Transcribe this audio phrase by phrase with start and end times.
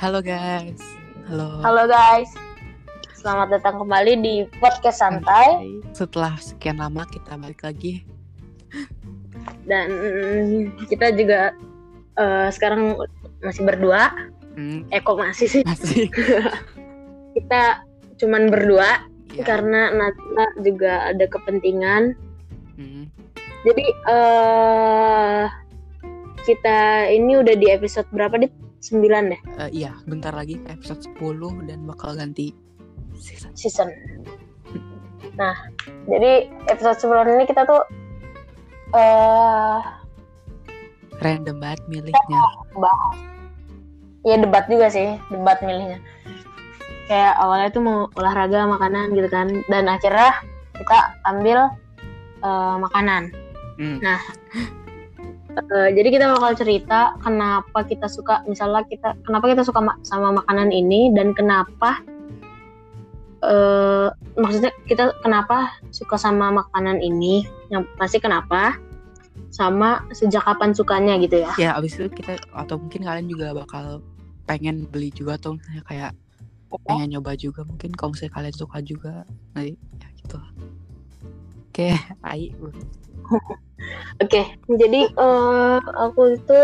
[0.00, 0.80] Halo guys.
[1.28, 1.60] Halo.
[1.60, 2.32] Halo guys,
[3.14, 5.60] selamat datang kembali di podcast santai
[5.92, 8.02] Setelah sekian lama kita balik lagi.
[9.68, 9.86] dan
[10.88, 11.52] kita juga
[12.16, 12.96] eh, sekarang
[13.44, 14.08] masih berdua.
[14.56, 15.62] Hmm, kok masih sih?
[15.62, 16.08] masih.
[17.36, 17.86] Kita
[18.18, 19.46] cuman berdua Ya.
[19.46, 22.18] karena Nata juga ada kepentingan.
[22.74, 23.06] Hmm,
[23.62, 25.44] Jadi eh
[26.42, 28.50] kita ini udah di episode berapa dit?
[28.80, 32.56] 9 deh eh, iya, bentar lagi episode 10 dan bakal ganti
[33.20, 33.52] season.
[33.52, 33.88] season.
[35.36, 35.52] Nah,
[36.08, 37.84] jadi episode sebelum ini kita tuh
[38.96, 39.80] eh
[41.20, 42.40] Random banget milihnya.
[42.80, 43.16] bahas
[44.24, 46.00] ya debat juga sih debat milihnya
[47.08, 50.32] kayak awalnya tuh mau olahraga makanan gitu kan dan akhirnya
[50.76, 51.68] kita ambil
[52.40, 53.32] eh, makanan
[53.80, 53.96] Hmm,
[55.50, 60.30] Eh, jadi kita bakal cerita kenapa kita suka misalnya kita kenapa kita suka ma- sama
[60.30, 61.98] makanan ini dan kenapa
[63.40, 68.78] eh maksudnya kita kenapa suka sama makanan ini yang pasti kenapa
[69.50, 74.04] sama sejak kapan sukanya gitu ya Ya, abis itu kita atau mungkin kalian juga bakal
[74.46, 76.12] pengen beli juga atau misalnya kayak
[76.86, 80.38] pengen nyoba juga mungkin kalau misalnya kalian suka juga nanti ya gitu.
[81.70, 82.54] Oke, Ai.
[84.20, 86.60] Oke, jadi eh, aku itu,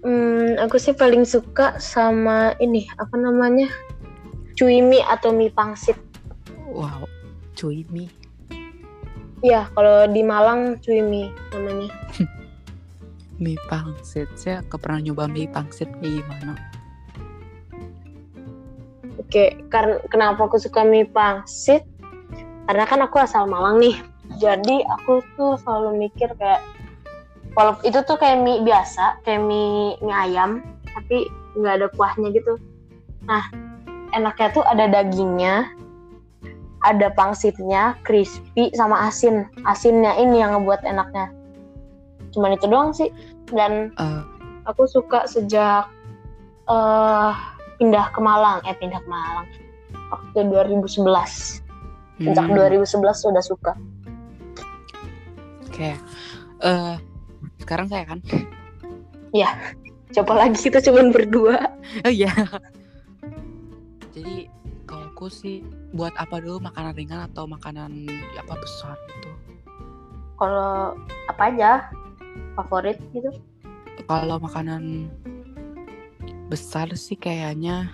[0.00, 3.68] hmm, aku sih paling suka sama ini apa namanya,
[4.56, 6.00] cui mie atau mie pangsit.
[6.64, 7.04] Wow,
[7.52, 8.08] cuy mie.
[9.44, 11.92] Ya, kalau di Malang cui mie namanya.
[13.34, 14.30] Mie pangsit.
[14.38, 16.54] Saya pernah nyoba mie pangsit kayak gimana?
[19.18, 21.82] Oke, karena kenapa aku suka mie pangsit?
[22.64, 24.13] Karena kan aku asal Malang nih.
[24.38, 26.62] Jadi aku tuh selalu mikir kayak,
[27.54, 30.62] walaupun itu tuh kayak mie biasa, kayak mie mie ayam,
[30.94, 32.58] tapi nggak ada kuahnya gitu.
[33.26, 33.44] Nah,
[34.12, 35.70] enaknya tuh ada dagingnya,
[36.84, 39.48] ada pangsitnya, crispy sama asin.
[39.64, 41.32] Asinnya ini yang ngebuat enaknya.
[42.34, 43.08] Cuman itu doang sih.
[43.48, 44.22] Dan Eh,
[44.66, 45.88] aku suka sejak
[46.64, 47.32] eh
[47.76, 49.46] pindah ke Malang, eh pindah ke Malang
[50.12, 51.60] waktu 2011.
[52.22, 53.72] Sejak hmm, 2011 sudah suka.
[55.74, 55.90] Oke.
[56.62, 56.94] Eh,
[57.58, 58.22] sekarang saya kan.
[60.14, 61.66] Coba lagi kita cuma berdua.
[62.06, 62.30] Oh iya.
[64.14, 64.46] Jadi
[64.86, 68.06] kalau aku sih buat apa dulu makanan ringan atau makanan
[68.38, 69.34] apa besar gitu.
[70.38, 70.94] Kalau
[71.26, 71.90] apa aja
[72.54, 73.34] favorit gitu?
[74.06, 75.10] Kalau makanan
[76.46, 77.90] besar sih kayaknya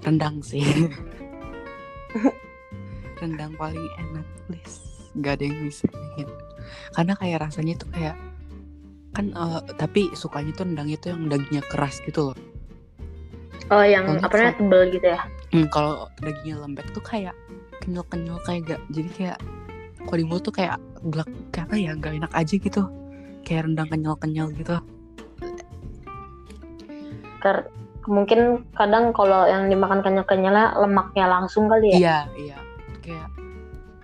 [0.00, 0.64] rendang sih.
[3.20, 4.93] rendang paling enak, please.
[5.20, 6.28] Gak ada yang bisa bikin.
[6.94, 8.16] Karena kayak rasanya tuh kayak
[9.14, 12.38] kan eh, tapi sukanya tuh rendangnya tuh yang dagingnya keras gitu loh.
[13.72, 15.20] Oh, yang apa namanya tebel gitu ya?
[15.54, 17.32] Hmm, kalau dagingnya lembek tuh kayak
[17.84, 19.38] kenyal-kenyal kayak gak jadi kayak
[20.04, 22.82] kalau di mulut tuh kayak belak kayak apa ya nggak enak aja gitu
[23.44, 24.76] kayak rendang kenyal-kenyal gitu
[27.44, 27.56] Ter
[28.08, 31.96] mungkin kadang kalau yang dimakan kenyal-kenyalnya lemaknya langsung kali ya.
[31.96, 32.58] iya iya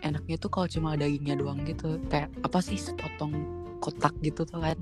[0.00, 3.32] enaknya tuh kalau cuma dagingnya doang gitu kayak apa sih sepotong
[3.78, 4.78] kotak gitu tuh kan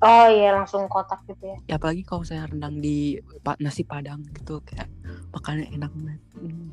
[0.00, 1.56] Oh iya langsung kotak gitu ya.
[1.68, 3.20] ya apalagi kalau saya rendang di
[3.60, 4.88] nasi padang gitu kayak
[5.30, 6.72] makannya enak banget Hmm.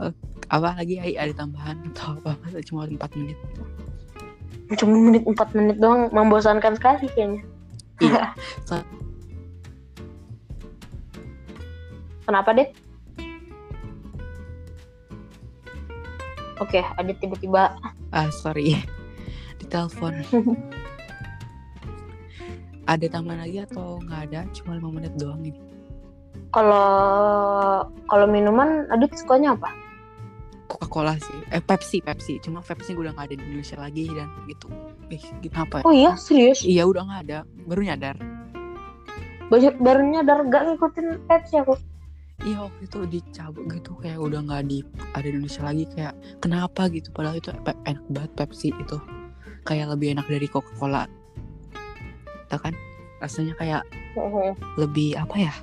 [0.00, 0.12] Eh,
[0.48, 1.14] apa lagi Ai?
[1.20, 3.38] ada tambahan atau apa cuma 4 menit
[4.80, 7.44] Cuma menit 4 menit doang membosankan sekali kayaknya.
[8.00, 8.32] iya
[12.24, 12.68] Kenapa deh?
[16.62, 17.74] Oke, Adit tiba-tiba
[18.14, 18.78] Ah sorry
[19.58, 20.22] di telepon.
[22.84, 24.40] ada tambahan lagi atau nggak ada?
[24.52, 25.58] Cuma lima menit doang ini.
[26.54, 29.74] kalau kalau minuman Adit sukanya apa?
[30.70, 31.38] Coca Cola sih.
[31.50, 32.38] Eh Pepsi Pepsi.
[32.38, 34.70] Cuma Pepsi udah nggak ada di Indonesia lagi dan gitu.
[35.10, 35.82] Eh kenapa?
[35.82, 35.84] ya?
[35.84, 36.62] Oh iya, serius?
[36.62, 37.38] Iya udah nggak ada.
[37.66, 38.16] Baru nyadar.
[39.52, 41.76] Baru, baru nyadar gak ngikutin Pepsi aku.
[42.44, 44.84] Iya waktu itu dicabut gitu kayak udah nggak di
[45.16, 46.14] ada di Indonesia lagi kayak
[46.44, 47.48] kenapa gitu padahal itu
[47.88, 49.00] enak banget Pepsi itu
[49.64, 51.08] kayak lebih enak dari Coca Cola.
[52.52, 52.76] Tahu kan?
[53.24, 53.82] Rasanya kayak
[54.76, 55.54] lebih apa ya?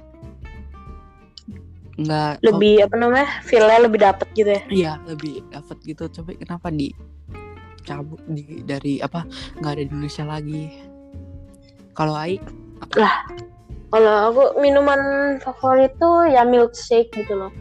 [2.01, 3.29] Nggak Lebih apa namanya?
[3.45, 4.61] Feel-nya lebih dapet gitu ya.
[4.73, 6.89] Iya lebih dapat gitu coba kenapa di
[7.85, 9.25] cabut di dari apa
[9.61, 10.63] nggak ada di Indonesia lagi
[11.97, 12.37] kalau Ai
[13.91, 14.99] Kalau aku minuman
[15.37, 17.51] favorit tuh ya milkshake gitu loh.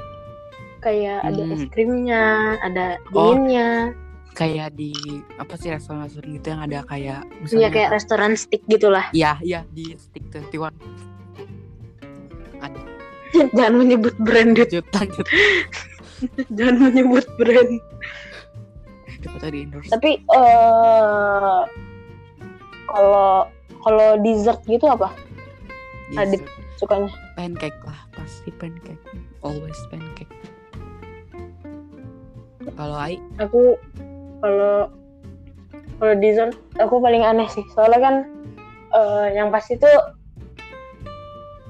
[0.79, 1.53] Kayak ada Hmm.
[1.53, 2.25] es krimnya,
[2.61, 3.35] ada Oh.
[3.35, 3.93] dinginnya.
[4.33, 4.95] kayak di
[5.37, 9.05] apa sih restoran-restoran gitu yang ada kayak misalnya kayak restoran stick gitulah.
[9.13, 10.71] ya ya di stick 21
[12.57, 12.81] ada
[13.59, 15.27] Jangan menyebut brand, lanjut lanjut
[16.57, 17.71] Jangan menyebut brand.
[19.21, 21.61] dapat tadi endorse Tapi eh
[22.87, 23.45] kalau
[23.79, 25.11] kalau dessert gitu apa
[26.19, 26.43] Adit.
[26.43, 26.79] Dessert.
[26.81, 27.11] sukanya?
[27.37, 29.05] pancake lah pasti pancake
[29.45, 30.33] always pancake
[32.81, 33.77] kalau Ai Aku
[34.41, 34.89] kalau
[36.01, 37.65] kalau dessert aku paling aneh sih.
[37.77, 38.15] Soalnya kan
[38.97, 39.97] eh, yang pasti tuh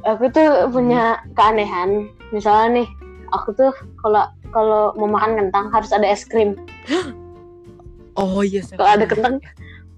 [0.07, 2.07] aku tuh punya keanehan.
[2.31, 2.89] Misalnya nih,
[3.35, 6.55] aku tuh kalau kalau mau makan kentang harus ada es krim.
[8.21, 9.35] oh iya saya Kalau ada kentang,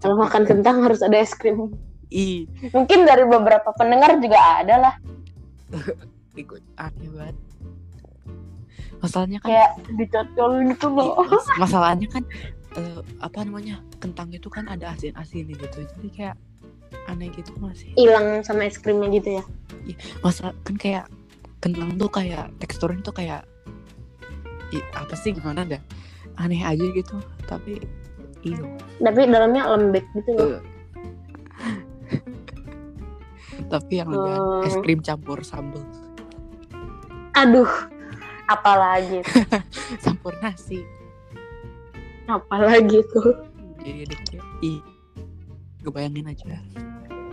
[0.01, 1.77] kalau makan kentang harus ada es krim.
[2.13, 2.39] Ih
[2.71, 4.95] Mungkin dari beberapa pendengar juga ada lah.
[6.35, 7.37] ikut aneh banget
[8.99, 11.13] masalahnya kan Kayak dicocol gitu loh.
[11.19, 12.23] Iya, masalahnya kan
[12.73, 16.37] eh, apa namanya kentang itu kan ada asin asin gitu jadi kayak
[17.09, 19.45] aneh gitu masih Hilang sama es krimnya gitu ya.
[20.21, 21.05] masa kan kayak
[21.59, 23.43] kentang tuh kayak teksturnya tuh kayak
[24.71, 25.83] i- apa sih gimana dah
[26.37, 27.83] aneh aja gitu tapi
[28.41, 28.63] iyo
[28.99, 30.47] Tapi dalamnya lembek gitu loh.
[30.55, 30.61] Eh.
[33.73, 34.83] Tapi yang lebih aneh, es Hmm.
[34.83, 35.81] krim campur sambal
[37.33, 37.69] Aduh,
[38.45, 39.25] apalagi
[40.05, 40.85] campur nasi
[42.25, 43.33] apalagi tuh.
[43.79, 44.79] jadi ada kayak ih
[45.81, 46.61] kebayangin aja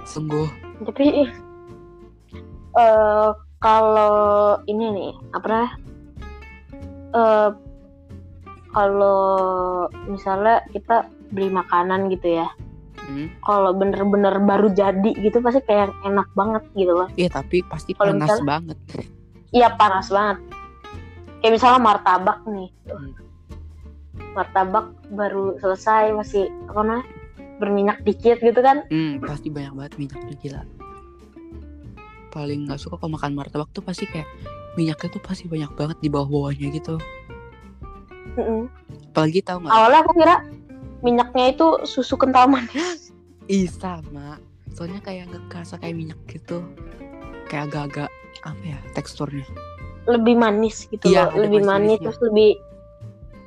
[0.03, 0.47] sungguh
[0.81, 1.27] Tapi
[2.71, 4.15] eh kalau
[4.63, 5.71] ini nih apa namanya?
[7.11, 7.49] Eh
[8.69, 9.19] kalau
[10.05, 12.47] misalnya kita beli makanan gitu ya,
[13.09, 13.27] hmm.
[13.41, 17.09] kalau bener-bener baru jadi gitu pasti kayak enak banget gitu loh.
[17.17, 18.77] iya tapi pasti Kalau panas misalnya- banget
[19.49, 20.37] Iya panas banget.
[21.41, 22.69] Kayak misalnya martabak nih.
[22.85, 23.13] Hmm.
[24.37, 27.05] Martabak baru selesai masih apa namanya?
[27.59, 28.87] berminyak dikit gitu kan.
[28.87, 30.61] Hmm, pasti banyak banget minyaknya gila.
[32.31, 34.29] Paling nggak suka kalau makan martabak tuh pasti kayak
[34.79, 36.95] minyaknya tuh pasti banyak banget di bawah-bawahnya gitu.
[38.39, 38.71] Mm-mm.
[39.11, 39.73] Apalagi tahu nggak?
[39.75, 40.35] Awalnya aku kira
[41.01, 43.11] minyaknya itu susu kental manis.
[43.49, 44.37] Ih sama.
[44.69, 46.61] Soalnya kayak nggak kerasa kayak minyak gitu.
[47.49, 48.09] Kayak agak-agak
[48.45, 49.45] apa ya teksturnya.
[50.07, 51.69] lebih manis gitu Iya, loh, lebih manis
[51.99, 52.01] manis-manisnya.
[52.01, 52.49] terus lebih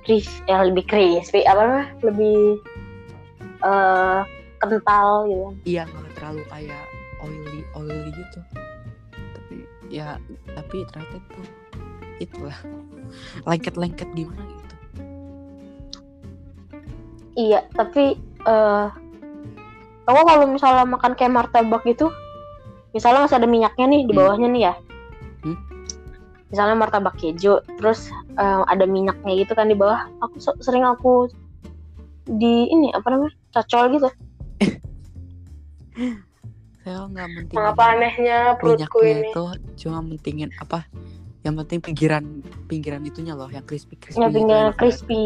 [0.03, 1.89] cris ya lebih crispy apa namanya?
[2.03, 2.39] Lebih
[3.63, 4.21] eh
[4.59, 5.47] kental gitu.
[5.65, 6.85] Iya nggak terlalu kayak
[7.21, 8.39] oily oily gitu.
[9.11, 9.57] Tapi
[9.91, 10.19] ya
[10.55, 11.47] tapi ternyata tuh
[12.19, 12.59] itulah
[13.49, 14.72] lengket-lengket gimana gitu.
[17.33, 18.87] Iya, tapi eh
[20.03, 22.11] kamu kalau misalnya makan kayak martabak gitu,
[22.91, 24.19] misalnya masih ada minyaknya nih di Hmm.
[24.19, 24.75] bawahnya nih ya.
[25.43, 25.57] Hmm.
[26.49, 30.05] Misalnya martabak keju, terus eh, ada minyaknya gitu kan di bawah.
[30.21, 31.31] Aku se- sering aku
[32.25, 33.33] di ini apa namanya?
[33.53, 34.09] cocol gitu.
[36.83, 39.29] Saya nggak mentingin Mengapa anehnya perutku ini?
[39.29, 39.45] itu
[39.79, 40.83] cuma mentingin apa
[41.43, 42.25] yang penting pinggiran
[42.67, 44.79] pinggiran itunya loh yang crispy crispy Ya gitu, enak banget.
[44.79, 45.23] crispy.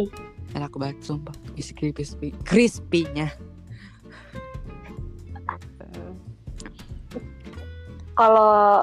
[0.56, 3.29] Enak banget sumpah isi crispy crispy-nya
[8.17, 8.81] Kalau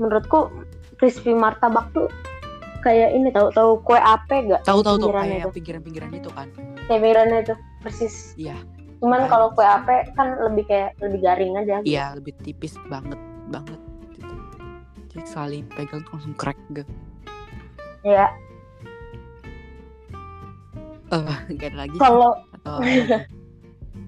[0.00, 0.48] menurutku
[0.96, 2.08] crispy martabak tuh
[2.80, 4.64] kayak ini tahu tahu kue ape gak?
[4.64, 5.40] tahu tahu tuh kayak itu.
[5.40, 6.48] yang pinggiran pinggiran itu kan
[6.84, 8.32] Pinggirannya itu persis.
[8.36, 8.56] iya
[9.00, 11.84] Cuman kalau kue ape kan lebih kayak lebih garing aja.
[11.84, 11.92] gitu.
[11.92, 13.76] iya lebih tipis banget banget
[14.10, 14.34] gitu.
[15.12, 16.88] jadi sekali pegang langsung crack gitu
[18.00, 18.28] Ya,
[21.54, 23.26] ada lagi kalau atau lagi?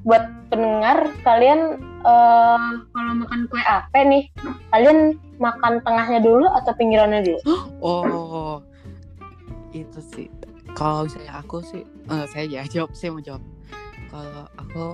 [0.07, 4.25] buat pendengar kalian eh, kalau makan kue ape nih,
[4.71, 7.41] kalian makan tengahnya dulu atau pinggirannya dulu?
[7.87, 8.63] oh
[9.75, 10.27] itu sih
[10.77, 13.43] kalau misalnya aku sih eh, saya ya jawab saya mau jawab
[14.13, 14.85] kalau aku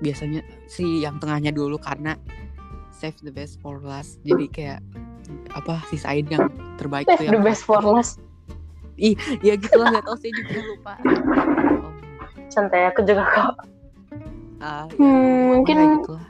[0.00, 2.16] biasanya sih yang tengahnya dulu karena
[2.88, 4.80] save the best for last jadi kayak
[5.54, 6.48] apa sisain yang
[6.80, 8.20] terbaik tuh the yang best for last.
[9.40, 10.94] Ya gitu lah nggak tahu saya juga lupa
[11.80, 11.92] oh,
[12.48, 13.54] Santai aku juga kok.
[14.60, 16.26] ah, ya, Hmm, pokoknya mungkin gitu lah.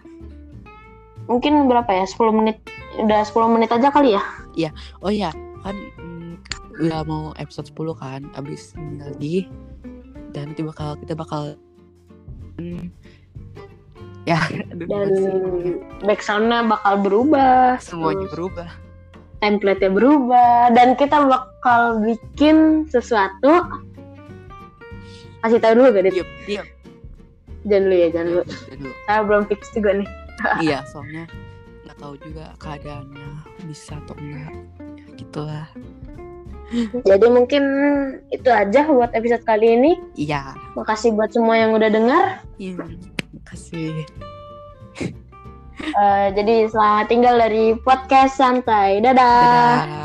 [1.27, 2.05] mungkin berapa ya?
[2.05, 2.57] 10 menit.
[2.99, 4.23] Udah 10 menit aja kali ya?
[5.01, 6.37] oh ya kan mm,
[6.79, 9.37] udah mau episode 10 kan abis ini lagi
[10.31, 11.57] dan nanti bakal kita bakal
[12.57, 12.93] mm,
[14.23, 14.37] ya
[14.91, 15.81] Dan sih?
[16.03, 17.81] backsoundnya bakal berubah.
[17.81, 18.69] semuanya terus berubah
[19.41, 21.17] template-nya berubah dan kita
[21.61, 23.61] bakal bikin sesuatu
[25.45, 26.15] kasih tahu dulu gak Dit?
[26.17, 26.67] diam diam
[27.69, 28.91] jangan dulu ya jangan dulu dulu.
[29.05, 30.09] saya belum fix juga nih
[30.65, 31.29] iya soalnya
[31.85, 33.29] nggak tahu juga keadaannya
[33.69, 34.57] bisa atau enggak
[34.97, 35.69] ya gitulah
[37.03, 37.63] Jadi mungkin
[38.31, 39.99] itu aja buat episode kali ini.
[40.15, 40.55] Iya.
[40.79, 42.47] Makasih buat semua yang udah dengar.
[42.63, 42.87] Iya.
[43.35, 44.07] Makasih.
[45.83, 49.03] Eh, jadi selamat tinggal dari podcast santai.
[49.03, 49.19] Dadah.
[49.83, 50.00] Dadah.